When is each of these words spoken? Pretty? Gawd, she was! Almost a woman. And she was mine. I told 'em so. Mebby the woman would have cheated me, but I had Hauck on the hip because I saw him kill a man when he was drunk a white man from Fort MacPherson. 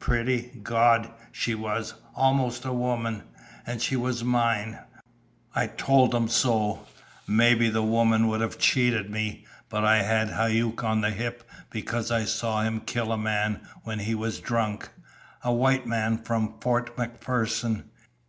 Pretty? 0.00 0.50
Gawd, 0.64 1.08
she 1.30 1.54
was! 1.54 1.94
Almost 2.16 2.64
a 2.64 2.72
woman. 2.72 3.22
And 3.64 3.80
she 3.80 3.94
was 3.94 4.24
mine. 4.24 4.80
I 5.54 5.68
told 5.68 6.16
'em 6.16 6.26
so. 6.26 6.84
Mebby 7.28 7.70
the 7.70 7.80
woman 7.80 8.26
would 8.26 8.40
have 8.40 8.58
cheated 8.58 9.08
me, 9.08 9.46
but 9.68 9.84
I 9.84 10.02
had 10.02 10.30
Hauck 10.30 10.82
on 10.82 11.00
the 11.00 11.10
hip 11.12 11.48
because 11.70 12.10
I 12.10 12.24
saw 12.24 12.62
him 12.62 12.80
kill 12.80 13.12
a 13.12 13.16
man 13.16 13.60
when 13.84 14.00
he 14.00 14.16
was 14.16 14.40
drunk 14.40 14.88
a 15.44 15.52
white 15.52 15.86
man 15.86 16.18
from 16.18 16.58
Fort 16.60 16.96
MacPherson. 16.98 17.84